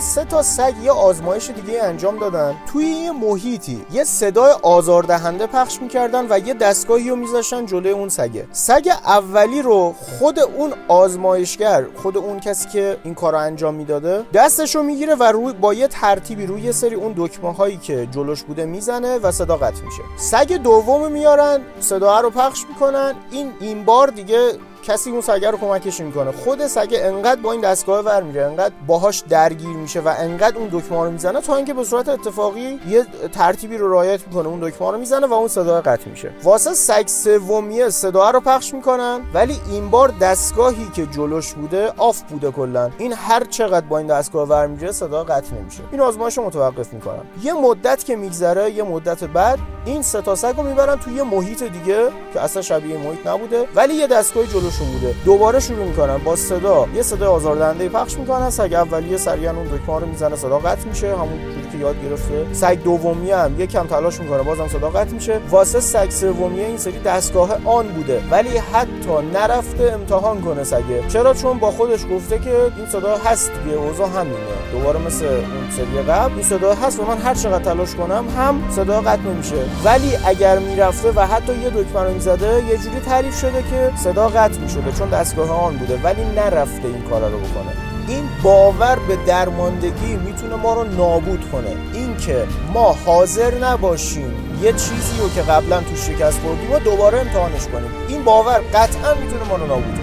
سه 0.00 0.24
تا 0.24 0.42
سگ 0.42 0.74
یه 0.82 0.90
آزمایش 0.90 1.50
دیگه 1.50 1.82
انجام 1.82 2.18
دادن. 2.18 2.56
توی 2.72 2.84
یه 2.84 3.12
محیطی 3.12 3.86
یه 3.92 4.04
صدای 4.04 4.52
آزاردهنده 4.62 5.46
پخش 5.46 5.82
می‌کردن 5.82 6.26
و 6.30 6.38
یه 6.38 6.54
دستگاهی 6.54 7.10
رو 7.10 7.16
میذاشتن 7.16 7.66
جلوی 7.66 7.90
اون 7.90 8.08
سگه. 8.08 8.46
سگ 8.52 8.90
اولی 9.04 9.62
رو 9.62 9.94
خود 10.18 10.38
اون 10.38 10.74
آزمایشگر 10.88 11.84
خود 12.02 12.16
اون 12.16 12.40
کسی 12.40 12.68
که 12.68 12.96
این 13.04 13.14
کار 13.14 13.32
رو 13.32 13.38
انجام 13.38 13.74
می‌داده 13.74 14.24
دستش 14.34 14.76
رو 14.76 14.82
می‌گیره 14.82 15.14
و 15.14 15.22
روی 15.22 15.52
با 15.52 15.74
یه 15.74 15.88
ترتیبی 15.88 16.46
روی 16.46 16.62
یه 16.62 16.72
سری 16.72 16.94
اون 16.94 17.14
دکمه 17.16 17.52
هایی 17.52 17.76
که 17.76 18.08
جلوش 18.10 18.42
بوده 18.42 18.64
می‌زنه 18.64 19.18
و 19.18 19.32
صدا 19.32 19.56
قطع 19.56 19.82
میشه. 19.82 20.02
سگ 20.16 20.52
دوم 20.52 21.12
میارن 21.12 21.60
صدا 21.80 22.20
رو 22.20 22.30
پخش 22.30 22.64
می‌کنن. 22.68 23.14
این 23.30 23.52
این 23.60 23.84
بار 23.84 24.08
دیگه 24.08 24.52
کسی 24.82 25.10
اون 25.10 25.20
سگه 25.20 25.50
رو 25.50 25.58
کمکش 25.58 26.00
می‌کنه. 26.00 26.32
خود 26.32 26.66
سگه 26.66 27.04
انقدر 27.04 27.40
با 27.40 27.52
این 27.52 27.60
دستگاه 27.60 28.04
ور 28.04 28.22
میره 28.22 28.44
انقدر 28.44 28.74
باهاش 28.86 29.22
درگیر 29.28 29.76
میشه 29.76 30.00
و 30.00 30.14
انقدر 30.18 30.58
اون 30.58 30.68
دکمه 30.72 31.04
رو 31.04 31.10
می‌زنه 31.10 31.40
تا 31.40 31.56
اینکه 31.56 31.74
به 31.74 31.84
صورت 31.84 32.08
اتفاقی 32.08 32.80
یه 32.88 33.06
ترتیبی 33.32 33.78
رو 33.78 33.92
رعایت 33.92 34.26
می‌کنه 34.26 34.48
اون 34.48 34.60
دکمه 34.60 34.90
رو 34.90 34.98
می‌زنه 34.98 35.26
و 35.26 35.32
اون 35.32 35.48
صدا 35.48 35.80
قطع 35.80 36.10
میشه. 36.10 36.32
واسه 36.42 36.74
سگ 36.74 37.06
سومیه 37.06 37.88
صدا 37.88 38.30
رو 38.30 38.40
پخش 38.40 38.74
می‌کنن 38.74 39.20
ولی 39.34 39.60
این 39.70 39.90
بار 39.90 40.14
دستگاهی 40.20 40.88
که 40.94 41.06
جلوش 41.06 41.52
بوده 41.52 41.92
off 41.96 42.22
بوده 42.22 42.50
کلا. 42.50 42.90
این 42.98 43.12
هر 43.12 43.44
چقدر 43.44 43.86
با 43.86 43.98
این 43.98 44.06
دستگاه 44.06 44.48
ور 44.48 44.66
میره 44.66 44.92
صدا 44.92 45.24
قطع 45.24 45.54
نمیشه. 45.54 45.82
این 45.92 46.00
آزمایش 46.00 46.38
رو 46.38 46.44
متوقف 46.44 46.92
می‌کنن 46.92 47.22
یه 47.42 47.52
مدت 47.52 48.04
که 48.04 48.16
میگذره 48.16 48.70
یه 48.70 48.82
مدت 48.82 49.24
بعد 49.24 49.58
این 49.84 50.02
سه 50.02 50.22
تا 50.22 50.34
سگ 50.34 50.54
رو 50.56 50.62
می‌برن 50.62 50.96
توی 50.96 51.14
یه 51.14 51.22
محیط 51.22 51.62
دیگه 51.62 52.08
که 52.32 52.40
اصلا 52.40 52.62
شبیه 52.62 52.96
محیط 52.98 53.26
نبوده 53.26 53.68
ولی 53.74 53.94
یه 53.94 54.06
دستگاه 54.06 54.46
جلوشون 54.70 54.92
بوده. 54.92 55.14
دوباره 55.24 55.60
شروع 55.60 55.84
می‌کنن 55.84 56.18
با 56.18 56.36
صدا. 56.36 56.86
یه 56.94 57.02
صدای 57.02 57.28
آزاردهنده 57.28 57.88
پخش 57.88 58.18
می‌کنن 58.18 58.50
سگ 58.50 58.74
اولیه 58.74 59.16
سریعا 59.16 59.52
اون 59.52 59.64
دکمه 59.64 60.00
رو 60.00 60.06
می‌زنه 60.06 60.36
صدا 60.36 60.58
قطع 60.58 60.88
میشه. 60.88 61.12
همون 61.12 61.38
جوری 61.54 61.68
که 61.72 61.78
یاد 61.78 61.96
گرفته. 62.02 62.46
سگ 62.52 62.82
دومی 62.84 63.30
هم 63.30 63.60
یه 63.60 63.66
کم 63.66 63.86
تلاش 63.86 64.20
می‌کنه 64.20 64.42
بازم 64.42 64.68
صدا 64.68 64.90
قطع 64.90 65.10
میشه. 65.10 65.40
واسه 65.50 65.80
سگ 65.80 66.10
سومیه 66.10 66.66
این 66.66 66.78
سری 66.78 66.98
دستگاه 66.98 67.50
on 67.64 67.88
بوده. 67.88 68.22
ولی 68.30 68.58
حتی 68.58 69.28
نرفته 69.34 69.92
امتحان 69.92 70.40
کنه 70.40 70.64
سگه. 70.64 71.08
چرا؟ 71.08 71.34
چون 71.34 71.58
با 71.58 71.70
خودش 71.70 72.00
گفته 72.14 72.38
که 72.38 72.54
این 72.76 72.86
صدا 72.92 73.16
هست 73.16 73.50
دیگه 73.64 73.76
اوضاع 73.76 74.08
همینه. 74.08 74.36
دوباره 74.72 75.00
مثل 75.06 75.24
اون 75.24 75.70
سری 75.76 76.02
قبل 76.02 76.32
این 76.34 76.42
صدا 76.42 76.74
هست 76.74 77.00
و 77.00 77.04
من 77.04 77.18
هر 77.18 77.34
چقدر 77.34 77.64
تلاش 77.64 77.94
کنم 77.94 78.24
هم 78.36 78.70
صدا 78.70 79.00
قطع 79.00 79.22
نمیشه. 79.22 79.64
ولی 79.84 80.16
اگر 80.26 80.58
می‌رفته 80.58 81.12
و 81.16 81.20
حتی 81.20 81.52
یه 81.52 81.70
دکمه 81.70 82.02
رو 82.02 82.12
می‌زده 82.12 82.64
یه 82.68 82.76
جوری 82.76 83.00
تعریف 83.06 83.40
شده 83.40 83.64
که 83.70 83.92
صدا 83.96 84.28
قطع 84.28 84.59
می‌شده 84.60 84.92
چون 84.92 85.08
دستگاه 85.08 85.50
آن 85.50 85.76
بوده 85.76 86.00
ولی 86.02 86.24
نرفته 86.24 86.88
این 86.88 87.02
کارا 87.02 87.28
رو 87.28 87.38
بکنه. 87.38 87.72
این 88.08 88.28
باور 88.42 88.98
به 89.08 89.16
درماندگی 89.26 90.16
می‌تونه 90.26 90.56
ما 90.56 90.74
رو 90.74 90.84
نابود 90.84 91.50
کنه. 91.52 91.76
اینکه 91.94 92.46
ما 92.74 92.96
حاضر 93.06 93.54
نباشیم 93.54 94.34
یه 94.62 94.72
چیزی 94.72 95.18
رو 95.20 95.28
که 95.28 95.42
قبلا 95.42 95.80
تو 95.80 95.96
شکست 95.96 96.40
خوردیم 96.40 96.72
و 96.72 96.78
دوباره 96.78 97.20
امتحانش 97.20 97.66
کنیم. 97.66 97.90
این 98.08 98.24
باور 98.24 98.60
قطعا 98.74 99.14
می‌تونه 99.14 99.44
ما 99.48 99.56
رو 99.56 99.66
نابود 99.66 99.99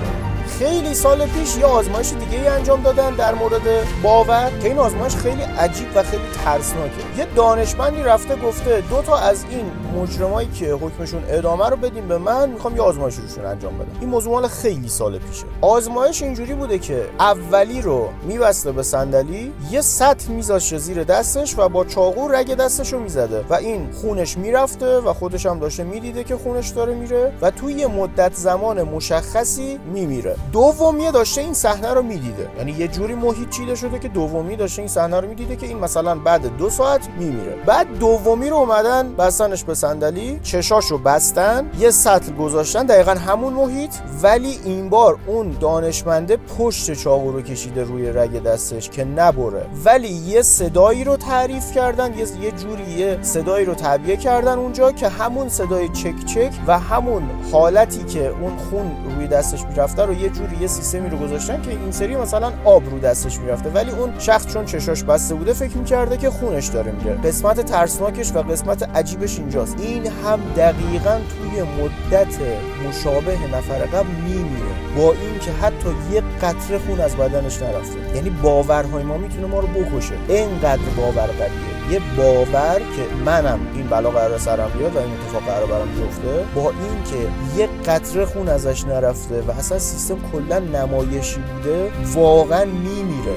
خیلی 0.59 0.93
سال 0.93 1.25
پیش 1.25 1.57
یه 1.57 1.65
آزمایش 1.65 2.13
دیگه 2.13 2.41
ای 2.41 2.47
انجام 2.47 2.81
دادن 2.81 3.15
در 3.15 3.35
مورد 3.35 3.61
باور 4.03 4.51
که 4.61 4.67
این 4.67 4.77
آزمایش 4.77 5.15
خیلی 5.15 5.41
عجیب 5.41 5.87
و 5.95 6.03
خیلی 6.03 6.23
ترسناکه. 6.45 6.93
یه 7.17 7.27
دانشمندی 7.35 8.03
رفته 8.03 8.35
گفته 8.35 8.83
دو 8.89 9.01
تا 9.01 9.17
از 9.17 9.45
این 9.49 9.71
مجرمایی 10.01 10.47
که 10.47 10.73
حکمشون 10.73 11.23
ادامه 11.29 11.69
رو 11.69 11.77
بدیم 11.77 12.07
به 12.07 12.17
من 12.17 12.49
می‌خوام 12.49 12.75
یه 12.75 12.81
آزمایش 12.81 13.15
روشون 13.15 13.45
انجام 13.45 13.77
بدم. 13.77 13.99
این 13.99 14.09
موضوع 14.09 14.33
مال 14.33 14.47
خیلی 14.47 14.89
سال 14.89 15.17
پیشه. 15.17 15.45
آزمایش 15.61 16.21
اینجوری 16.21 16.53
بوده 16.53 16.79
که 16.79 17.05
اولی 17.19 17.81
رو 17.81 18.09
میبسته 18.23 18.71
به 18.71 18.83
صندلی 18.83 19.53
یه 19.71 19.81
سطل 19.81 20.31
میذاشه 20.33 20.77
زیر 20.77 21.03
دستش 21.03 21.55
و 21.57 21.69
با 21.69 21.85
چاقو 21.85 22.27
رگ 22.27 22.53
دستش 22.53 22.93
رو 22.93 22.99
می‌زده 22.99 23.45
و 23.49 23.53
این 23.53 23.91
خونش 23.91 24.37
می‌رفته 24.37 24.99
و 24.99 25.13
خودش 25.13 25.45
هم 25.45 25.59
داشته 25.59 25.83
می‌دیده 25.83 26.23
که 26.23 26.37
خونش 26.37 26.69
داره 26.69 26.93
میره 26.93 27.33
و 27.41 27.51
توی 27.51 27.73
یه 27.73 27.87
مدت 27.87 28.33
زمان 28.33 28.83
مشخصی 28.83 29.79
میمیره. 29.93 30.35
دومیه 30.51 31.11
داشته 31.11 31.41
این 31.41 31.53
صحنه 31.53 31.93
رو 31.93 32.01
می‌دیده. 32.01 32.49
یعنی 32.57 32.71
یه 32.71 32.87
جوری 32.87 33.15
محیط 33.15 33.49
چیده 33.49 33.75
شده 33.75 33.99
که 33.99 34.07
دومی 34.07 34.55
داشته 34.55 34.81
این 34.81 34.89
صحنه 34.89 35.19
رو 35.19 35.27
می‌دیده 35.27 35.55
که 35.55 35.65
این 35.65 35.79
مثلا 35.79 36.15
بعد 36.15 36.57
دو 36.57 36.69
ساعت 36.69 37.09
میمیره. 37.19 37.55
بعد 37.65 37.99
دومی 37.99 38.49
رو 38.49 38.55
اومدن 38.55 39.15
بستنش 39.15 39.63
به 39.63 39.73
صندلی 39.75 40.39
چشاشو 40.43 40.97
بستن 40.97 41.71
یه 41.79 41.91
سطل 41.91 42.33
گذاشتن 42.33 42.85
دقیقا 42.85 43.11
همون 43.11 43.53
محیط. 43.53 43.91
ولی 44.23 44.59
این 44.63 44.89
بار 44.89 45.17
اون 45.27 45.57
دانشمنده 45.59 46.37
پشت 46.37 46.93
چاقو 46.93 47.31
رو 47.31 47.41
کشیده 47.41 47.83
روی 47.83 48.11
رگ 48.11 48.43
دستش 48.43 48.89
که 48.89 49.03
نبره. 49.03 49.65
ولی 49.85 50.07
یه 50.07 50.41
صدایی 50.41 51.03
رو 51.03 51.17
تعریف 51.17 51.71
کردن 51.71 52.13
یه 52.13 52.25
یه 52.41 52.51
جوری 52.51 52.91
یه 52.91 53.19
صدایی 53.21 53.65
رو 53.65 53.73
تعبیه 53.73 54.17
کردن 54.17 54.59
اونجا 54.59 54.91
که 54.91 55.07
همون 55.07 55.49
صدای 55.49 55.89
چک 55.89 56.25
چک 56.25 56.53
و 56.67 56.79
همون 56.79 57.23
حالتی 57.51 58.03
که 58.03 58.27
اون 58.27 58.57
خون 58.57 58.91
روی 59.15 59.27
دستش 59.27 59.63
می‌رفته 59.63 60.05
رو 60.05 60.13
یه 60.13 60.29
جوری 60.37 60.61
یه 60.61 60.67
سیستمی 60.67 61.09
رو 61.09 61.17
گذاشتن 61.17 61.61
که 61.61 61.71
این 61.71 61.91
سری 61.91 62.15
مثلا 62.15 62.53
آب 62.65 62.89
رو 62.89 62.99
دستش 62.99 63.39
می‌رفته. 63.39 63.69
ولی 63.69 63.91
اون 63.91 64.19
شخص 64.19 64.47
چون 64.47 64.65
چشاش 64.65 65.03
بسته 65.03 65.35
بوده 65.35 65.53
فکر 65.53 65.77
می‌کرده 65.77 66.17
که 66.17 66.29
خونش 66.29 66.67
داره 66.67 66.91
میره. 66.91 67.15
قسمت 67.15 67.59
ترسناکش 67.59 68.31
و 68.35 68.41
قسمت 68.41 68.89
عجیبش 68.95 69.39
اینجاست. 69.39 69.75
این 69.79 70.07
هم 70.07 70.39
دقیقا 70.57 71.19
توی 71.29 71.61
مدت 71.61 72.35
مشابه 72.87 73.37
نفر 73.57 73.85
قبل 73.85 74.09
میمیره. 74.27 74.95
با 74.97 75.13
اینکه 75.13 75.51
حتی 75.51 75.89
یه 76.13 76.21
قطره 76.41 76.79
خون 76.79 76.99
از 76.99 77.15
بدنش 77.15 77.61
نرفته. 77.61 78.15
یعنی 78.15 78.29
باورهای 78.29 79.03
ما 79.03 79.17
می‌تونه 79.17 79.47
ما 79.47 79.59
رو 79.59 79.67
بکشه. 79.67 80.13
اینقدر 80.27 80.81
باور 80.97 81.27
قویه 81.27 81.77
یه 81.91 82.01
باور 82.17 82.79
که 82.79 83.23
منم 83.25 83.59
این 83.73 83.87
بلا 83.87 84.09
قرار 84.09 84.37
سرم 84.37 84.71
بیاد 84.77 84.95
و 84.95 84.99
این 84.99 85.13
اتفاق 85.13 85.43
قرار 85.43 85.65
برام 85.65 85.87
بیفته 85.87 86.45
با 86.55 86.69
اینکه 86.69 87.29
یه 87.57 87.69
قطره 87.85 88.25
خون 88.25 88.49
ازش 88.49 88.85
نرفته 88.85 89.41
و 89.41 89.51
اصلا 89.51 89.79
سیستم 89.79 90.17
کلا 90.31 90.59
نمایشی 90.59 91.39
بوده 91.39 91.91
واقعا 92.13 92.65
میمیره. 92.65 93.35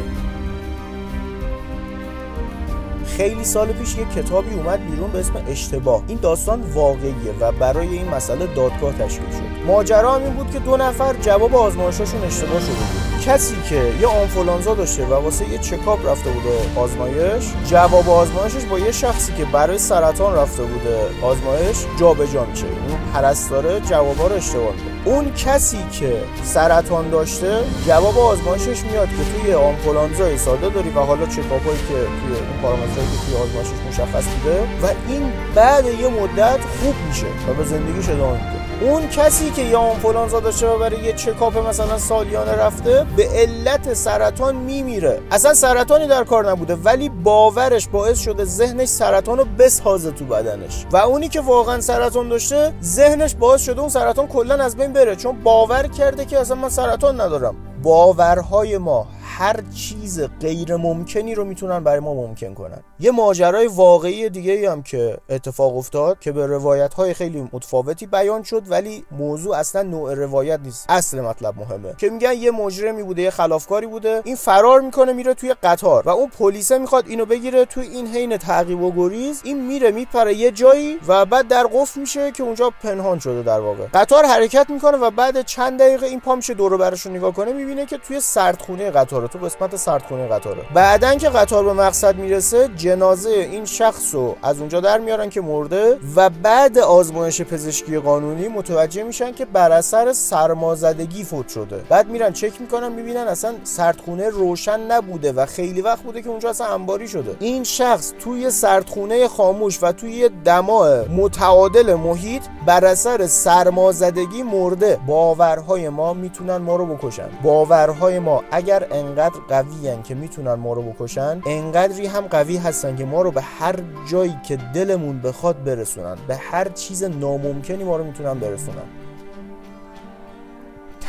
خیلی 3.20 3.44
سال 3.44 3.72
پیش 3.72 3.96
یه 3.96 4.04
کتابی 4.04 4.54
اومد 4.54 4.90
بیرون 4.90 5.10
به 5.10 5.18
اسم 5.18 5.32
اشتباه. 5.48 6.02
این 6.06 6.18
داستان 6.22 6.60
واقعیه 6.74 7.32
و 7.40 7.52
برای 7.52 7.88
این 7.88 8.08
مسئله 8.08 8.46
دادگاه 8.46 8.92
تشکیل 8.92 9.30
شد. 9.30 9.66
ماجرا 9.66 10.16
این 10.16 10.34
بود 10.34 10.50
که 10.50 10.58
دو 10.58 10.76
نفر 10.76 11.14
جواب 11.14 11.54
آزمایشاشون 11.54 12.24
اشتباه 12.24 12.60
شده 12.60 12.70
بود. 12.70 13.20
کسی 13.26 13.54
که 13.68 13.92
یه 14.00 14.06
آنفولانزا 14.06 14.74
داشته 14.74 15.06
و 15.06 15.14
واسه 15.14 15.48
یه 15.48 15.58
چکاپ 15.58 16.08
رفته 16.08 16.30
بوده 16.30 16.80
آزمایش 16.80 17.44
جواب 17.66 18.10
آزمایشش 18.10 18.64
با 18.64 18.78
یه 18.78 18.92
شخصی 18.92 19.32
که 19.32 19.44
برای 19.44 19.78
سرطان 19.78 20.34
رفته 20.34 20.62
بوده 20.62 21.00
آزمایش 21.22 21.76
جابجا 22.00 22.44
میشه. 22.44 22.66
پرستاره 23.14 23.80
جوابا 23.80 24.26
رو 24.26 24.34
اشتباه 24.34 24.72
میده 24.72 24.90
اون 25.10 25.34
کسی 25.34 25.78
که 25.92 26.22
سرطان 26.42 27.10
داشته 27.10 27.58
جواب 27.86 28.18
آزمایشش 28.18 28.84
میاد 28.84 29.08
که 29.08 29.40
توی 29.42 29.54
آنفولانزای 29.54 30.38
ساده 30.38 30.68
داری 30.68 30.90
و 30.90 31.00
حالا 31.00 31.26
چکاپایی 31.26 31.78
که 31.78 31.94
توی 31.94 32.36
اون 32.36 32.62
پارامترهایی 32.62 33.10
که 33.10 33.26
توی 33.26 33.42
آزمایشش 33.42 33.70
مشخص 33.88 34.24
بوده 34.24 34.60
و 34.82 34.86
این 35.08 35.32
بعد 35.54 35.84
یه 35.84 36.08
مدت 36.08 36.60
خوب 36.80 36.94
میشه 37.08 37.26
و 37.48 37.54
به 37.54 37.64
زندگیش 37.64 38.08
ادامه 38.08 38.32
میده. 38.32 38.59
اون 38.80 39.08
کسی 39.08 39.50
که 39.50 39.62
یه 39.62 39.76
آنفولانزا 39.76 40.40
داشته 40.40 40.66
و 40.66 40.78
برای 40.78 41.00
یه 41.00 41.12
چکاپ 41.12 41.68
مثلا 41.68 41.98
سالیانه 41.98 42.52
رفته 42.52 43.06
به 43.16 43.28
علت 43.28 43.94
سرطان 43.94 44.56
میمیره. 44.56 45.20
اصلا 45.30 45.54
سرطانی 45.54 46.06
در 46.06 46.24
کار 46.24 46.50
نبوده 46.50 46.74
ولی 46.74 47.08
باورش 47.08 47.88
باعث 47.88 48.20
شده 48.20 48.44
ذهنش 48.44 48.88
سرطان 48.88 49.38
رو 49.38 49.44
بسازه 49.58 50.10
تو 50.10 50.24
بدنش. 50.24 50.86
و 50.92 50.96
اونی 50.96 51.28
که 51.28 51.40
واقعا 51.40 51.80
سرطان 51.80 52.28
داشته 52.28 52.72
ذهنش 52.82 53.34
باعث 53.34 53.64
شده 53.64 53.80
اون 53.80 53.88
سرطان 53.88 54.26
کلا 54.26 54.54
از 54.54 54.76
بین 54.76 54.92
بره 54.92 55.16
چون 55.16 55.42
باور 55.42 55.86
کرده 55.86 56.24
که 56.24 56.38
اصلا 56.38 56.56
من 56.56 56.68
سرطان 56.68 57.20
ندارم. 57.20 57.54
باورهای 57.82 58.78
ما 58.78 59.06
هر 59.40 59.60
چیز 59.74 60.20
غیر 60.40 60.76
ممکنی 60.76 61.34
رو 61.34 61.44
می‌تونن 61.44 61.84
برای 61.84 62.00
ما 62.00 62.14
ممکن 62.14 62.54
کنن. 62.54 62.80
یه 62.98 63.10
ماجرای 63.10 63.66
واقعی 63.66 64.28
دیگه 64.28 64.52
ای 64.52 64.66
هم 64.66 64.82
که 64.82 65.18
اتفاق 65.28 65.76
افتاد 65.76 66.18
که 66.18 66.32
به 66.32 66.46
روایت 66.46 66.94
های 66.94 67.14
خیلی 67.14 67.48
متفاوتی 67.52 68.06
بیان 68.06 68.42
شد 68.42 68.62
ولی 68.70 69.04
موضوع 69.10 69.56
اصلا 69.56 69.82
نوع 69.82 70.14
روایت 70.14 70.60
نیست. 70.60 70.86
اصل 70.88 71.20
مطلب 71.20 71.54
مهمه. 71.58 71.94
که 71.98 72.10
میگن 72.10 72.32
یه 72.32 72.50
مجرمی 72.50 73.02
بوده 73.02 73.22
یه 73.22 73.30
خلافکاری 73.30 73.86
بوده 73.86 74.22
این 74.24 74.36
فرار 74.36 74.80
می‌کنه 74.80 75.12
میره 75.12 75.34
توی 75.34 75.54
قطار 75.62 76.02
و 76.06 76.10
اون 76.10 76.28
پلیسه 76.28 76.78
می‌خواد 76.78 77.08
اینو 77.08 77.26
بگیره 77.26 77.64
توی 77.64 77.86
این 77.86 78.06
حین 78.06 78.36
تعقیب 78.36 78.82
و 78.82 78.92
گریز. 78.92 79.40
این 79.44 79.66
میره 79.66 79.90
میپره 79.90 80.34
یه 80.34 80.50
جایی 80.50 80.98
و 81.08 81.24
بعد 81.24 81.48
در 81.48 81.66
قفل 81.66 82.00
میشه 82.00 82.32
که 82.32 82.42
اونجا 82.42 82.72
پنهان 82.82 83.18
شده 83.18 83.42
در 83.42 83.60
واقع. 83.60 83.86
قطار 83.94 84.24
حرکت 84.24 84.70
می‌کنه 84.70 84.96
و 84.96 85.10
بعد 85.10 85.42
چند 85.42 85.80
دقیقه 85.80 86.06
این 86.06 86.20
پا 86.20 86.34
میشه 86.34 86.54
دور 86.54 86.76
برش 86.76 87.06
نگاه 87.06 87.32
کنه 87.32 87.52
می‌بینه 87.52 87.86
که 87.86 87.98
توی 87.98 88.20
سردخونه 88.20 88.90
قطار 88.90 89.29
تو 89.32 89.38
قسمت 89.38 89.76
سردخونه 89.76 90.28
قطاره. 90.28 90.62
بعدن 90.74 91.18
که 91.18 91.28
قطار 91.28 91.64
به 91.64 91.72
مقصد 91.72 92.16
می‌رسه 92.16 92.68
جنازه 92.76 93.30
این 93.30 93.64
شخص 93.64 94.14
رو 94.14 94.36
از 94.42 94.58
اونجا 94.58 94.80
در 94.80 94.98
میارن 94.98 95.30
که 95.30 95.40
مرده 95.40 95.98
و 96.16 96.30
بعد 96.30 96.78
آزمایش 96.78 97.42
پزشکی 97.42 97.98
قانونی 97.98 98.48
متوجه 98.48 99.02
میشن 99.02 99.32
که 99.32 99.44
بر 99.44 99.72
اثر 99.72 100.12
سرمازدگی 100.12 101.24
فوت 101.24 101.48
شده. 101.48 101.76
بعد 101.88 102.08
میرن 102.08 102.32
چک 102.32 102.60
می‌کنن 102.60 102.92
می‌بینن 102.92 103.28
اصلا 103.28 103.54
سردخونه 103.64 104.28
روشن 104.28 104.80
نبوده 104.80 105.32
و 105.32 105.46
خیلی 105.46 105.80
وقت 105.80 106.02
بوده 106.02 106.22
که 106.22 106.28
اونجا 106.28 106.50
اصلا 106.50 106.66
انباری 106.66 107.08
شده. 107.08 107.36
این 107.40 107.64
شخص 107.64 108.12
توی 108.20 108.50
سردخونه 108.50 109.28
خاموش 109.28 109.78
و 109.82 109.92
توی 109.92 110.30
دماع 110.44 111.08
متعادل 111.08 111.94
محیط 111.94 112.42
بر 112.66 112.84
اثر 112.84 113.26
سرمازدگی 113.26 114.42
مرده. 114.42 114.98
باورهای 115.06 115.88
ما 115.88 116.14
می‌تونن 116.14 116.56
ما 116.56 116.76
رو 116.76 116.86
بکشن. 116.86 117.28
باورهای 117.42 118.18
ما 118.18 118.42
اگر 118.50 118.86
انقدر 118.90 119.19
قوی 119.28 120.02
که 120.04 120.14
می‌تونن 120.14 120.54
ما 120.54 120.72
رو 120.72 120.82
بکشن 120.82 121.42
انقدری 121.46 122.06
هم 122.06 122.26
قوی 122.26 122.56
هستن 122.56 122.96
که 122.96 123.04
ما 123.04 123.22
رو 123.22 123.30
به 123.30 123.42
هر 123.42 123.76
جایی 124.10 124.36
که 124.48 124.56
دلمون 124.56 125.20
بخواد 125.20 125.64
برسونن 125.64 126.16
به 126.28 126.36
هر 126.36 126.68
چیز 126.68 127.04
ناممکنی 127.04 127.84
ما 127.84 127.96
رو 127.96 128.04
می‌تونن 128.04 128.34
برسونن. 128.34 128.82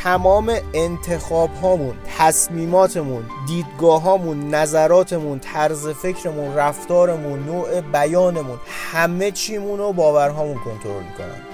تمام 0.02 0.52
انتخاب 0.74 1.50
هامون 1.62 1.94
تصمیماتمون 2.18 3.24
دیدگاه 3.46 4.02
هامون 4.02 4.54
نظراتمون 4.54 5.38
طرز 5.38 5.88
فکرمون 5.88 6.54
رفتارمون 6.54 7.44
نوع 7.44 7.80
بیانمون 7.80 8.58
همه 8.92 9.30
چیمون 9.30 9.78
رو 9.78 9.92
باورهامون 9.92 10.54
کنترل 10.54 11.02
می‌کنن. 11.02 11.51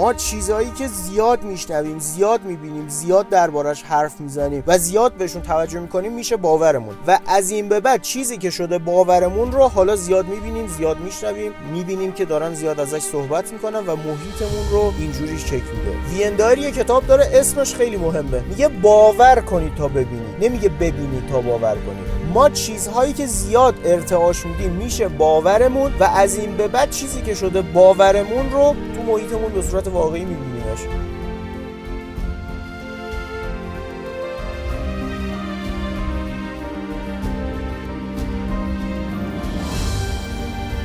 ما 0.00 0.14
چیزهایی 0.14 0.70
که 0.70 0.88
زیاد 0.88 1.42
میشنویم 1.42 1.98
زیاد 1.98 2.44
می‌بینیم 2.44 2.88
زیاد 2.88 3.28
دربارش 3.28 3.82
حرف 3.82 4.20
می‌زنیم 4.20 4.64
و 4.66 4.78
زیاد 4.78 5.12
بهشون 5.12 5.42
توجه 5.42 5.80
می‌کنیم 5.80 6.12
میشه 6.12 6.36
باورمون. 6.36 6.94
و 7.06 7.18
از 7.26 7.50
این 7.50 7.68
به 7.68 7.80
بعد 7.80 8.02
چیزی 8.02 8.38
که 8.38 8.50
شده 8.50 8.78
باورمون 8.78 9.52
رو 9.52 9.68
حالا 9.68 9.96
زیاد 9.96 10.26
می‌بینیم 10.26 10.66
زیاد 10.66 11.00
میشنویم 11.00 11.52
می‌بینیم 11.72 12.12
که 12.12 12.24
دارن 12.24 12.54
زیاد 12.54 12.80
ازش 12.80 13.02
صحبت 13.02 13.52
می‌کنن 13.52 13.78
و 13.78 13.96
محیطمون 13.96 14.70
رو 14.70 14.92
اینجوری 14.98 15.38
شکل 15.38 15.54
میده. 15.54 15.96
وینداری 16.14 16.72
کتاب 16.72 17.06
داره 17.06 17.30
اسمش 17.32 17.74
خیلی 17.74 17.96
مهمه. 17.96 18.40
میگه 18.48 18.68
باور 18.68 19.40
کنید 19.40 19.74
تا 19.74 19.88
ببینید. 19.88 20.44
نمیگه 20.44 20.68
ببینید 20.68 21.28
تا 21.32 21.40
باور 21.40 21.74
کنید. 21.74 22.20
ما 22.34 22.48
چیزهایی 22.48 23.12
که 23.12 23.26
زیاد 23.26 23.74
ارتعاش 23.84 24.46
میدیم 24.46 24.70
میشه 24.70 25.08
باورمون 25.08 25.92
و 26.00 26.04
از 26.04 26.36
این 26.36 26.56
به 26.56 26.68
بعد 26.68 26.90
چیزی 26.90 27.22
که 27.22 27.34
شده 27.34 27.62
باورمون 27.62 28.50
رو 28.52 28.74
تو 29.00 29.12
محیطمون 29.12 29.52
به 29.52 29.62
صورت 29.62 29.88
واقعی 29.88 30.24
میبینیمش. 30.24 30.80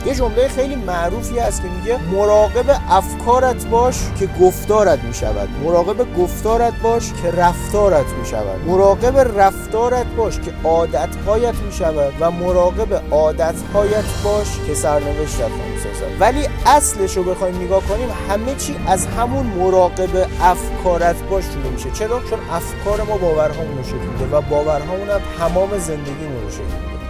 یه 0.05 0.15
جمله 0.15 0.47
خیلی 0.47 0.75
معروفی 0.75 1.39
هست 1.39 1.61
که 1.61 1.67
میگه 1.67 1.97
مراقب 2.11 2.81
افکارت 2.89 3.65
باش 3.65 3.95
که 4.19 4.29
گفتارت 4.41 5.03
می‌شود. 5.03 5.49
مراقب 5.63 6.15
گفتارت 6.17 6.73
باش 6.83 7.13
که 7.21 7.31
رفتارت 7.31 8.05
می‌شود. 8.19 8.59
مراقب 8.67 9.39
رفتارت 9.39 10.05
باش 10.05 10.39
که 10.39 10.51
عادتهایت 10.63 11.55
می‌شود 11.55 12.13
و 12.19 12.31
مراقب 12.31 13.01
عادتهایت 13.11 14.03
باش 14.23 14.47
که 14.67 14.73
سرنوشتت 14.73 15.51
می‌سازد 15.73 16.15
ولی 16.19 16.47
اصلش 16.65 17.17
رو 17.17 17.23
بخوایم 17.23 17.61
نگاه 17.61 17.81
کنیم 17.83 18.09
همه 18.29 18.55
چی 18.55 18.75
از 18.87 19.05
همون 19.05 19.45
مراقب 19.45 20.27
افکارت 20.41 21.23
باش 21.29 21.43
شروع 21.43 21.71
میشه. 21.73 21.91
چرا؟ 21.91 22.19
چون 22.29 22.39
افکار 22.51 23.01
ما 23.07 23.17
باورهامون 23.17 23.77
رو 23.77 23.83
شکل 23.83 23.95
میده 23.95 24.37
و 24.37 24.41
باورهامون 24.41 25.09
هم 25.09 25.21
تمام 25.39 25.77
زندگیمون 25.77 26.41
رو 26.43 26.51
شکل 26.51 27.04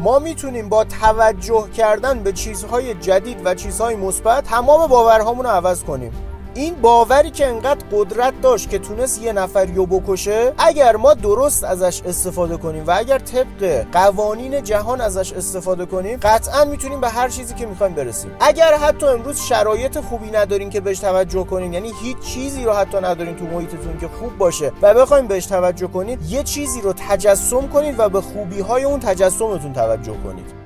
ما 0.00 0.18
می‌تونیم 0.18 0.68
با 0.68 0.84
توجه 0.84 1.68
کردن 1.76 2.18
به 2.18 2.32
چیزهای 2.32 2.94
جدید 2.94 3.40
و 3.44 3.54
چیزهای 3.54 3.96
مثبت 3.96 4.44
تمام 4.44 4.86
باورهامون 4.86 5.44
رو 5.44 5.50
عوض 5.50 5.84
کنیم. 5.84 6.12
این 6.56 6.74
باوری 6.74 7.30
که 7.30 7.46
انقدر 7.46 7.86
قدرت 7.92 8.40
داشت 8.42 8.70
که 8.70 8.78
تونست 8.78 9.22
یه 9.22 9.32
نفر 9.32 9.64
رو 9.64 9.86
بکشه 9.86 10.52
اگر 10.58 10.96
ما 10.96 11.14
درست 11.14 11.64
ازش 11.64 12.02
استفاده 12.02 12.56
کنیم 12.56 12.84
و 12.86 12.94
اگر 12.96 13.18
طبق 13.18 13.86
قوانین 13.92 14.62
جهان 14.62 15.00
ازش 15.00 15.32
استفاده 15.32 15.86
کنیم 15.86 16.18
قطعا 16.22 16.64
می‌تونیم 16.64 17.00
به 17.00 17.08
هر 17.08 17.28
چیزی 17.28 17.54
که 17.54 17.66
می‌خوایم 17.66 17.94
برسیم. 17.94 18.30
اگر 18.40 18.74
حتی 18.74 19.06
امروز 19.06 19.40
شرایط 19.40 20.00
خوبی 20.00 20.30
ندارین 20.30 20.70
که 20.70 20.80
بهش 20.80 20.98
توجه 20.98 21.44
کنین 21.44 21.72
یعنی 21.72 21.92
هیچ 22.02 22.18
چیزی 22.18 22.64
رو 22.64 22.72
حتی 22.72 22.98
ندارین 22.98 23.36
تو 23.36 23.44
محیطتون 23.44 23.98
که 24.00 24.08
خوب 24.08 24.38
باشه 24.38 24.72
و 24.82 24.94
بخوایم 24.94 25.26
بهش 25.26 25.46
توجه 25.46 25.86
کنید 25.86 26.22
یه 26.30 26.42
چیزی 26.42 26.80
رو 26.80 26.92
تجسم 26.92 27.68
کنید 27.68 27.94
و 27.98 28.08
به 28.08 28.20
خوبی 28.20 28.60
های 28.60 28.84
اون 28.84 29.00
تجسمتون 29.00 29.72
توجه 29.72 30.14
کنید. 30.24 30.65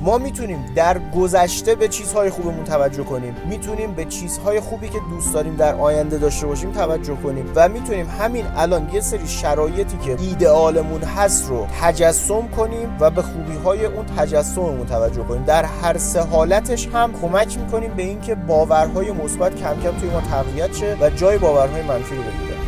ما 0.00 0.18
می‌تونیم 0.18 0.64
در 0.74 0.98
گذشته 1.16 1.74
به 1.74 1.88
چیزهای 1.88 2.30
خوبمون 2.30 2.64
توجه 2.64 3.04
کنیم. 3.04 3.36
می‌تونیم 3.48 3.92
به 3.92 4.04
چیزهای 4.04 4.60
خوبی 4.60 4.88
که 4.88 4.98
دوست 5.10 5.34
داریم 5.34 5.56
در 5.56 5.74
آینده 5.74 6.18
داشته 6.18 6.46
باشیم 6.46 6.72
توجه 6.72 7.16
کنیم. 7.16 7.52
و 7.54 7.68
می‌تونیم 7.68 8.08
همین 8.20 8.44
الان 8.56 8.90
یه 8.92 9.00
سری 9.00 9.28
شرایطی 9.28 9.98
که 9.98 10.16
ایدئالمون 10.20 11.02
هست 11.02 11.48
رو 11.48 11.66
تجسم 11.80 12.48
کنیم 12.48 12.96
و 13.00 13.10
به 13.10 13.22
خوبی 13.22 13.56
های 13.64 13.84
اون 13.84 14.06
تجسممون 14.06 14.86
توجه 14.86 15.22
کنیم. 15.22 15.44
در 15.44 15.64
هر 15.64 15.98
سه 15.98 16.20
حالتش 16.20 16.88
هم 16.88 17.12
کمک 17.20 17.58
می‌کنیم 17.58 17.94
به 17.94 18.02
اینکه 18.02 18.34
باورهای 18.34 19.12
مثبت 19.12 19.56
کم 19.56 19.74
کم 19.82 19.98
توی 20.00 20.10
ما 20.10 20.20
تقویت 20.20 20.76
شه 20.76 20.96
و 21.00 21.10
جای 21.10 21.38
باورهای 21.38 21.82
منفی 21.82 22.16
رو 22.16 22.22
بگیره. 22.22 22.59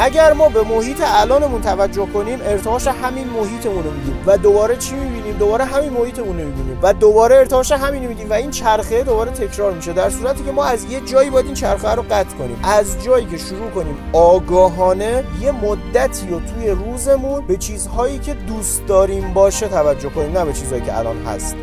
اگر 0.00 0.32
ما 0.32 0.48
به 0.48 0.62
محیط 0.62 1.02
الانمون 1.04 1.60
توجه 1.60 2.06
کنیم 2.06 2.38
ارتعاش 2.42 2.86
همین 2.86 3.28
محیطمون 3.28 3.84
رو 3.84 3.90
میدیم 3.90 4.22
و 4.26 4.36
دوباره 4.36 4.76
چی 4.76 4.94
می‌بینیم؟ 4.94 5.36
دوباره 5.36 5.64
همین 5.64 5.90
محیطمون 5.90 6.40
رو 6.40 6.46
می‌بینیم 6.46 6.78
و 6.82 6.92
دوباره 6.92 7.36
ارتعاش 7.36 7.72
همین 7.72 8.04
رو 8.04 8.28
و 8.30 8.32
این 8.32 8.50
چرخه 8.50 9.02
دوباره 9.02 9.30
تکرار 9.30 9.72
میشه 9.72 9.92
در 9.92 10.10
صورتی 10.10 10.44
که 10.44 10.52
ما 10.52 10.64
از 10.64 10.84
یه 10.84 11.00
جایی 11.00 11.30
باید 11.30 11.46
این 11.46 11.54
چرخه 11.54 11.90
رو 11.90 12.02
قطع 12.02 12.36
کنیم. 12.36 12.60
از 12.62 13.04
جایی 13.04 13.26
که 13.26 13.38
شروع 13.38 13.70
کنیم 13.70 13.96
آگاهانه 14.12 15.24
یه 15.40 15.52
مدتی 15.52 16.28
و 16.28 16.40
توی 16.40 16.70
روزمون 16.70 17.46
به 17.46 17.56
چیزهایی 17.56 18.18
که 18.18 18.34
دوست 18.34 18.86
داریم 18.86 19.32
باشه 19.34 19.68
توجه 19.68 20.08
کنیم 20.08 20.38
نه 20.38 20.44
به 20.44 20.52
چیزهایی 20.52 20.82
که 20.82 20.98
الان 20.98 21.22
هست. 21.26 21.56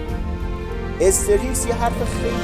استریکس 1.02 1.66
یه 1.66 1.74
حرف 1.74 1.94
خیلی 2.22 2.36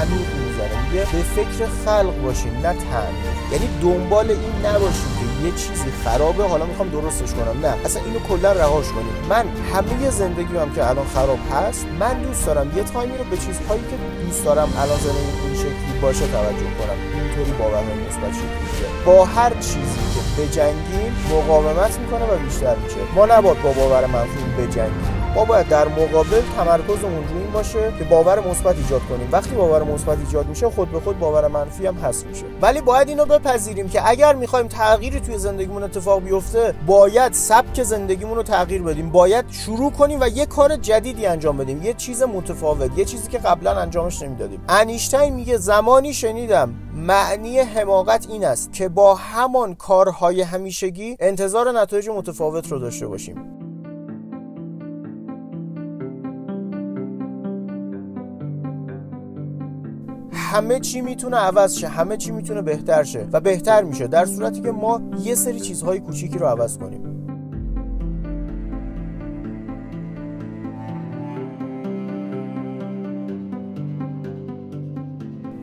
عمیق 0.00 0.28
می‌زنه 0.46 0.92
به 0.92 1.22
فکر 1.22 1.66
خلق 1.84 2.22
باشیم 2.22 2.52
نه 2.52 2.62
تعمیر 2.62 3.30
یعنی 3.52 3.68
دنبال 3.82 4.30
این 4.30 4.66
نباشیم 4.66 5.29
یه 5.44 5.52
چیزی 5.52 5.90
خرابه 6.04 6.44
حالا 6.44 6.66
می‌خوام 6.66 6.88
درستش 6.88 7.30
کنم. 7.34 7.66
نه 7.66 7.74
اصلا 7.84 8.02
اینو 8.04 8.18
کلا 8.18 8.52
رهاش 8.52 8.88
کنیم. 8.88 9.14
من 9.28 9.44
همه 9.74 10.10
زندگی 10.10 10.56
هم 10.56 10.74
که 10.74 10.90
الان 10.90 11.06
خراب 11.14 11.38
هست 11.52 11.86
من 12.00 12.22
دوست 12.22 12.46
دارم 12.46 12.76
یه 12.76 12.82
تایمی 12.82 13.18
رو 13.18 13.24
به 13.24 13.36
چیزهایی 13.36 13.82
که 13.90 13.96
دوست 14.24 14.44
دارم 14.44 14.68
الان 14.82 14.98
زندگی 14.98 15.40
این 15.46 15.54
شکلی 15.54 15.98
باشه 16.02 16.26
توجه 16.26 16.70
کنم. 16.78 16.98
اینطوری 17.14 17.52
باورهای 17.58 17.98
مثبت 18.08 18.32
شکلی 18.32 19.04
با 19.06 19.24
هر 19.24 19.52
چیزی 19.54 20.02
که 20.14 20.42
بجنگیم 20.42 21.12
مقاومت 21.30 21.98
می‌کنه 21.98 22.24
و 22.24 22.38
بیشتر 22.44 22.76
میشه. 22.76 22.96
ما 23.14 23.26
نباید 23.26 23.62
با 23.62 23.72
باور 23.72 24.06
منفی 24.06 24.44
بجنگیم. 24.58 25.09
ما 25.34 25.44
باید 25.44 25.68
در 25.68 25.88
مقابل 25.88 26.42
تمرکزمون 26.56 27.28
روی 27.28 27.42
این 27.42 27.52
باشه 27.52 27.92
که 27.98 28.04
باور 28.04 28.48
مثبت 28.48 28.76
ایجاد 28.76 29.00
کنیم. 29.08 29.28
وقتی 29.32 29.50
باور 29.50 29.82
مثبت 29.82 30.18
ایجاد 30.18 30.46
میشه 30.46 30.70
خود 30.70 30.92
به 30.92 31.00
خود 31.00 31.18
باور 31.18 31.48
منفی 31.48 31.86
هم 31.86 31.94
هست 31.94 32.26
میشه. 32.26 32.44
ولی 32.62 32.80
باید 32.80 33.08
اینو 33.08 33.24
بپذیریم 33.24 33.88
که 33.88 34.08
اگر 34.08 34.34
می‌خوایم 34.34 34.68
تغییری 34.68 35.20
توی 35.20 35.38
زندگیمون 35.38 35.82
اتفاق 35.82 36.22
بیفته 36.22 36.74
باید 36.86 37.32
سبک 37.32 37.82
زندگیمون 37.82 38.36
رو 38.36 38.42
تغییر 38.42 38.82
بدیم. 38.82 39.10
باید 39.10 39.44
شروع 39.50 39.90
کنیم 39.90 40.20
و 40.20 40.28
یه 40.28 40.46
کار 40.46 40.76
جدیدی 40.76 41.26
انجام 41.26 41.56
بدیم. 41.56 41.82
یه 41.82 41.94
چیز 41.94 42.22
متفاوت 42.22 42.98
یه 42.98 43.04
چیزی 43.04 43.28
که 43.28 43.38
قبلا 43.38 43.72
انجامش 43.80 44.22
نمی‌دادیم. 44.22 44.64
انیشتین 44.68 45.34
میگه 45.34 45.56
زمانی 45.56 46.14
شنیدم 46.14 46.74
معنی 46.94 47.58
حماقت 47.58 48.26
این 48.30 48.44
است 48.44 48.72
که 48.72 48.88
با 48.88 49.14
همان 49.14 49.74
کارهای 49.74 50.42
همیشگی 50.42 51.16
انتظار 51.20 51.80
نتایج 51.80 52.08
متفاوت 52.08 52.72
رو 52.72 52.78
داشته 52.78 53.06
باشیم. 53.06 53.59
همه 60.50 60.80
چی 60.80 61.00
می‌تونه 61.00 61.36
عوض 61.36 61.78
شه 61.78 61.88
همه 61.88 62.16
چی 62.16 62.30
می‌تونه 62.30 62.62
بهتر 62.62 63.04
شه 63.04 63.28
و 63.32 63.40
بهتر 63.40 63.82
میشه 63.82 64.06
در 64.06 64.24
صورتی 64.26 64.60
که 64.60 64.70
ما 64.70 65.00
یه 65.24 65.34
سری 65.34 65.60
چیزهای 65.60 66.00
کوچیکی 66.00 66.38
رو 66.38 66.46
عوض 66.46 66.78
کنیم. 66.78 67.19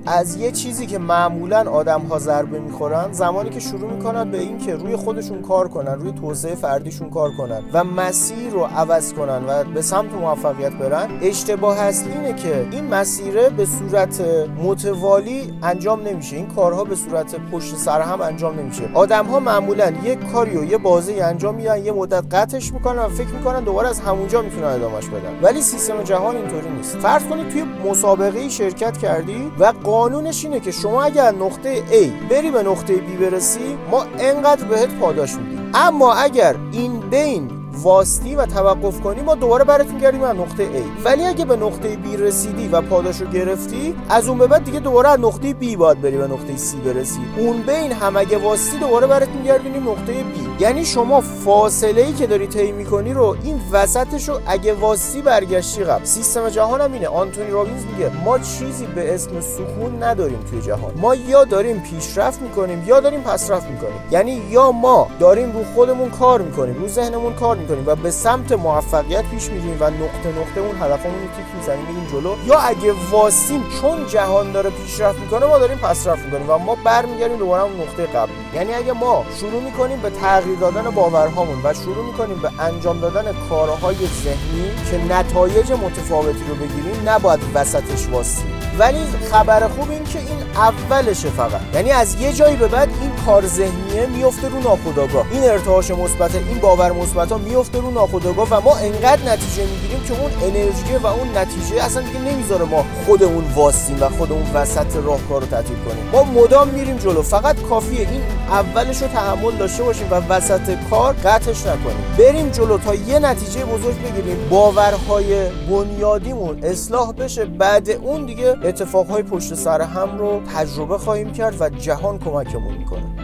از 0.08 0.36
یه 0.36 0.52
چیزی 0.52 0.86
که 0.86 0.98
معمولا 0.98 1.72
آدم 1.72 2.02
ها 2.02 2.20
ضربه 2.20 2.60
می‌خورن 2.60 3.12
زمانی 3.12 3.50
که 3.50 3.60
شروع 3.60 3.92
می‌کنن 3.92 4.32
به 4.32 4.40
این 4.40 4.58
که 4.58 4.76
روی 4.76 4.96
خودشون 4.96 5.42
کار 5.42 5.68
کنن 5.68 5.94
روی 5.94 6.12
توسعه 6.12 6.56
فردیشون 6.56 7.10
کار 7.10 7.32
کنن 7.38 7.64
و 7.74 7.84
مسیر 7.84 8.50
رو 8.52 8.64
عوض 8.64 9.14
کنن 9.14 9.44
و 9.48 9.64
به 9.64 9.82
سمت 9.82 10.14
موفقیت 10.14 10.72
برن 10.74 11.08
اشتباه 11.22 11.80
اصلی 11.80 12.12
اینه 12.12 12.34
که 12.34 12.68
این 12.72 12.88
مسیره 12.88 13.50
به 13.50 13.66
صورت 13.66 14.22
متوالی 14.64 15.54
انجام 15.64 16.02
نمیشه. 16.02 16.36
این 16.36 16.48
کارها 16.48 16.84
به 16.84 16.96
صورت 16.96 17.36
پشت 17.52 17.76
سر 17.76 18.02
هم 18.02 18.22
انجام 18.22 18.60
نمیشه. 18.60 18.90
آدم 18.94 19.26
ها 19.26 19.40
معمولا 19.40 19.92
یه 20.04 20.16
کاری 20.16 20.58
و 20.58 20.64
یه 20.64 20.78
بازی 20.78 21.20
انجام 21.20 21.56
میدن 21.56 21.86
یه 21.86 21.92
مدت 21.92 22.36
قطعش 22.36 22.74
می‌کنن 22.74 23.00
و 23.00 23.10
فکر 23.10 23.28
می‌کنن 23.28 23.64
دوباره 23.64 23.90
از 23.90 24.00
همونجا 24.00 24.42
می‌تونن 24.42 24.68
ادامش 24.68 25.06
بدن. 25.06 25.40
ولی 25.42 25.62
سیستم 25.62 26.04
جهان 26.04 26.36
اینطوری 26.36 26.70
نیست. 26.70 26.98
فرض 26.98 27.24
کنید 27.24 27.50
توی 27.50 27.64
مسابقه 27.64 28.50
شرکت 28.50 28.98
کردی 28.98 29.52
و 29.60 29.74
قانونش 29.98 30.46
اینه 30.46 30.60
که 30.60 30.72
شما 30.72 31.04
اگر 31.04 31.32
نقطه 31.32 31.84
A 31.92 32.30
بری 32.30 32.51
به 32.51 32.63
نقطه 32.63 32.98
B 32.98 33.22
برسی 33.22 33.77
ما 33.92 34.06
انقدر 34.20 34.66
بهت 34.66 34.89
پاداش 34.89 35.36
میدیم. 35.36 35.72
اما 35.74 36.13
اگر 36.13 36.56
این 36.72 37.00
بین 37.00 37.57
واسطی 37.81 38.36
و 38.36 38.46
توقف 38.46 39.01
کنی 39.01 39.22
ما 39.22 39.36
دوباره 39.36 39.63
براتون 39.63 39.98
گردیم 39.98 40.24
از 40.24 40.36
نقطه 40.36 40.65
A. 40.65 41.05
ولی 41.05 41.25
اگه 41.25 41.46
به 41.46 41.55
نقطه 41.55 41.93
B 41.93 42.19
رسیدی 42.19 42.67
و 42.67 42.81
پاداشو 42.81 43.25
گرفتی 43.25 43.96
از 44.10 44.27
اون 44.27 44.38
به 44.38 44.48
بعد 44.48 44.63
دیگه 44.63 44.79
دوباره 44.79 45.10
از 45.10 45.19
نقطه 45.19 45.55
B 45.62 45.77
باید 45.77 46.01
بری 46.01 46.17
به 46.17 46.27
نقطه 46.27 46.57
C 46.57 46.75
برسی. 46.86 47.19
اون 47.38 47.62
بین 47.62 47.91
هم 47.91 48.17
اگه 48.17 48.38
واسطی 48.38 48.77
دوباره 48.77 49.07
براتون 49.07 49.43
گردیم 49.43 49.89
نقطه 49.89 50.13
B. 50.13 50.62
یعنی 50.62 50.86
شما 50.86 51.22
فاصله 51.22 52.01
ای 52.01 52.13
که 52.13 52.27
داری 52.27 52.48
طی 52.48 52.72
می‌کنی 52.72 53.13
رو 53.13 53.36
این 53.43 53.62
وسطش 53.72 54.29
رو 54.29 54.39
اگه 54.48 54.74
واسطی 54.74 55.22
برگشتی 55.22 55.84
قبل. 55.84 56.03
سیستم 56.05 56.50
جهان 56.50 56.81
هم 56.81 56.93
اینه. 56.93 57.07
آنتونی 57.07 57.51
رابینز 57.51 57.84
میگه 57.86 58.12
ما 58.25 58.39
چیزی 58.39 58.86
به 58.86 59.15
اسم 59.15 59.41
سکون 59.41 60.03
نداریم 60.03 60.39
توی 60.50 60.62
جهان. 60.62 60.93
ما 60.96 61.15
یا 61.15 61.43
داریم 61.43 61.79
پیشرفت 61.79 62.41
می‌کنیم 62.41 62.84
یا 62.88 63.00
داریم 63.00 63.22
پسرفت 63.22 63.69
می‌کنیم. 63.69 64.00
یعنی 64.12 64.41
یا 64.50 64.72
ما 64.72 65.07
داریم 65.19 65.51
رو 65.51 65.63
خودمون 65.75 66.10
کار 66.10 66.41
می‌کنیم 66.41 66.75
رو 66.81 66.88
ذهنمون 66.88 67.34
کار 67.34 67.55
می‌کنیم 67.55 67.67
و 67.76 67.96
به 67.96 68.12
سمت 68.12 68.52
موفقیت 68.52 69.26
پیش 69.26 69.50
میریم 69.50 69.78
و 69.80 69.84
نقطه 69.84 70.40
نقطه 70.40 70.60
اون 70.60 70.76
هدفمون 70.82 71.22
رو 71.22 71.28
تیک 71.38 71.46
می‌زنیم 71.58 71.86
میریم 71.86 72.08
جلو. 72.12 72.36
یا 72.46 72.60
اگه 72.60 72.94
واسیم 73.12 73.64
چون 73.82 74.08
جهان 74.08 74.52
داره 74.52 74.70
پیشرفت 74.70 75.20
می‌کنه 75.20 75.46
ما 75.46 75.58
داریم 75.58 75.78
پسرفت 75.78 76.26
می‌کنیم 76.26 76.50
و 76.50 76.58
ما 76.58 76.76
برمیگردیم 76.76 77.38
دوباره 77.38 77.64
اون 77.64 77.82
نقطه 77.82 78.06
قبلی. 78.06 78.36
یعنی 78.54 78.74
اگه 78.74 78.94
ما 78.94 79.26
شروع 79.40 79.64
می‌کنیم 79.64 80.00
به 80.00 80.10
تغییر 80.10 80.60
دادن 80.60 80.90
باورهامون 80.90 81.58
و 81.64 81.74
شروع 81.74 82.06
می‌کنیم 82.06 82.38
به 82.38 82.52
انجام 82.60 83.00
دادن 83.00 83.36
کارهای 83.50 83.96
ذهنی 83.96 84.72
که 84.92 85.14
نتایج 85.14 85.72
متفاوتی 85.72 86.44
رو 86.50 86.56
بگیریم 86.56 87.10
نباید 87.10 87.40
وسطش 87.54 88.08
واسیم. 88.08 88.57
ولی 88.79 88.98
خبر 89.31 89.67
خوب 89.67 89.91
این 89.91 90.03
که 90.03 90.19
این 90.19 90.38
اولشه 90.55 91.29
فقط. 91.29 91.62
یعنی 91.74 91.91
از 91.91 92.22
یه 92.22 92.34
جایی 92.34 92.55
به 92.55 92.67
بعد 92.67 92.89
این 93.01 93.12
کار 93.25 93.48
ذهنیه 93.48 94.05
میفته 94.15 94.50
رو 94.50 94.60
ناخودآگاه. 94.60 95.25
این 95.31 95.43
ارتعاش 95.43 95.91
مثبت 95.91 96.36
این 96.36 96.60
باور 96.60 96.91
مثبت 96.91 97.31
ها 97.31 97.38
میفته 97.38 97.77
رو 97.77 97.91
ناخودآگاه 97.91 98.48
و 98.51 98.62
ما 98.62 98.75
انقدر 98.77 99.31
نتیجه 99.31 99.65
می‌گیریم 99.65 100.03
که 100.03 100.22
اون 100.22 100.31
انرژی 100.43 100.96
و 101.03 101.07
اون 101.07 101.38
نتیجه 101.38 101.84
اصلا 101.84 102.01
دیگه 102.01 102.19
نمی‌ذاره 102.19 102.65
ما 102.65 102.86
خودمون 103.05 103.43
واسیم 103.55 103.98
و 104.01 104.10
خودمون 104.10 104.51
وسط 104.53 104.96
راهکار 104.96 105.41
رو 105.41 105.48
تعطیل 105.48 105.77
کنیم. 105.77 106.10
ما 106.12 106.24
مدام 106.24 106.67
میریم 106.67 106.98
جلو. 106.98 107.22
فقط 107.22 107.62
کافیه 107.62 108.00
این 108.00 108.22
اولش 108.50 109.01
رو 109.01 109.08
تحمل 109.08 109.51
داشته 109.51 109.84
باشیم 109.84 110.08
و 110.12 110.16
وسط 110.16 110.77
کار 110.89 111.13
قطعش 111.13 111.66
نکنیم. 111.66 112.16
بریم 112.18 112.50
جلو 112.50 112.77
تا 112.77 112.96
یه 112.96 113.20
نتیجه 113.20 113.66
بزرگ 113.66 113.96
بگیریم. 114.04 114.50
باورهای 114.50 115.50
بنیادیمون 115.50 116.63
اصلاح 116.63 117.13
بشه. 117.13 117.46
بعد 117.46 117.89
اون 117.89 118.25
دیگه 118.25 118.56
اتفاقهای 118.63 119.24
پشت 119.24 119.54
سر 119.54 119.82
هم 119.82 120.18
رو 120.18 120.42
تجربه 120.56 120.98
خواهیم 120.98 121.34
کرد 121.34 121.62
و 121.62 121.70
جهان 121.70 122.20
کمکمون 122.20 122.74
می‌کنه. 122.77 123.17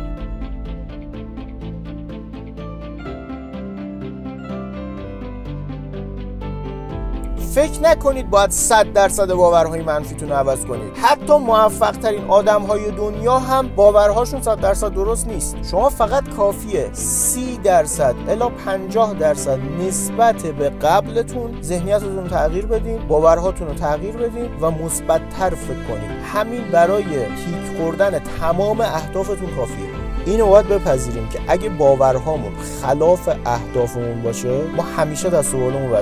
فکر 7.53 7.81
نکنید 7.81 8.29
باید 8.29 8.49
100 8.49 8.93
درصد 8.93 9.33
باورهای 9.33 9.81
منفیتون 9.81 10.29
رو 10.29 10.35
عوض 10.35 10.65
کنید. 10.65 10.97
حتی 10.97 11.37
موفق 11.37 11.91
ترین 11.91 12.25
آدم 12.27 12.61
های 12.61 12.91
دنیا 12.91 13.39
هم 13.39 13.67
باورهاشون 13.67 14.41
100 14.41 14.59
درصد 14.59 14.93
درست 14.93 15.27
نیست. 15.27 15.57
شما 15.71 15.89
فقط 15.89 16.29
کافیه 16.29 16.89
30 16.93 17.57
درصد 17.57 18.15
الا 18.27 18.49
50 18.49 19.13
درصد 19.13 19.59
نسبت 19.79 20.47
به 20.47 20.69
قبلتون 20.69 21.61
ذهنیتتون 21.61 22.27
تغییر 22.27 22.65
بدین 22.65 23.07
باورهاتون 23.07 23.67
رو 23.67 23.73
تغییر 23.73 24.17
بدین 24.17 24.49
و 24.61 24.71
مثبتتر 24.71 25.49
فکر 25.49 25.83
کنید 25.87 26.23
همین 26.33 26.71
برای 26.71 27.03
تیک 27.03 27.77
خوردن 27.77 28.19
تمام 28.19 28.81
اهدافتون 28.81 29.55
کافیه. 29.55 30.02
اینو 30.25 30.47
باید 30.47 30.67
بپذیریم 30.67 31.29
که 31.29 31.39
اگه 31.47 31.69
باورهامون 31.69 32.51
خلاف 32.81 33.29
اهدافمون 33.45 34.21
باشه 34.21 34.61
ما 34.75 34.83
همیشه 34.83 35.29
دست 35.29 35.53
و 35.53 35.57
بالمون 35.57 35.91
و 35.91 35.97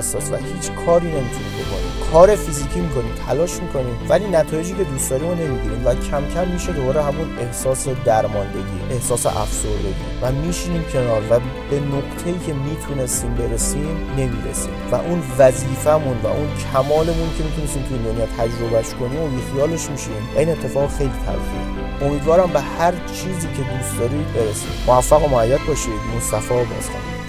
هیچ 0.54 0.70
کاری 0.86 1.06
نمی‌تونیم 1.06 1.52
بکنیم. 1.52 2.12
کار 2.12 2.36
فیزیکی 2.36 2.80
می‌کنیم 2.80 3.14
تلاش 3.26 3.60
می‌کنیم 3.60 3.98
ولی 4.08 4.28
نتایجی 4.28 4.74
که 4.74 4.84
دوست 4.84 5.10
داریم 5.10 5.28
رو 5.28 5.34
نمی‌گیریم 5.34 5.86
و 5.86 5.94
کم 5.94 6.22
کم 6.34 6.48
میشه 6.48 6.72
دوباره 6.72 7.02
همون 7.02 7.38
احساس 7.38 7.88
درماندگی 7.88 8.80
احساس 8.90 9.26
افسردگی 9.26 9.94
و 10.22 10.32
میشینیم 10.32 10.84
کنار 10.92 11.22
و 11.30 11.40
به 11.70 11.80
نقطه‌ای 11.80 12.38
که 12.46 12.52
می‌تونستیم 12.52 13.34
برسیم 13.34 13.96
نمی‌رسیم. 14.16 14.72
و 14.92 14.94
اون 14.94 15.22
وظیفمون 15.38 16.16
و 16.22 16.26
اون 16.26 16.48
کمالمون 16.72 17.28
که 17.38 17.44
می‌تونستیم 17.44 17.82
توی 17.82 17.98
دنیا 17.98 18.26
تجربهش 18.26 18.94
کنیم 19.00 19.22
و 19.22 19.28
بیخیالش 19.28 19.90
میشیم 19.90 20.28
این 20.36 20.48
اتفاق 20.48 20.90
خیلی 20.90 21.10
تلخیه. 21.26 21.81
امیدوارم 22.02 22.52
به 22.52 22.60
هر 22.60 22.92
چیزی 23.06 23.48
که 23.48 23.62
دوست 23.62 23.98
دارید 23.98 24.32
برسید. 24.32 24.70
موفق 24.86 25.24
و 25.24 25.28
معید 25.28 25.66
باشید. 25.68 25.92
مصطفی 26.16 26.54
بازخانید 26.54 27.21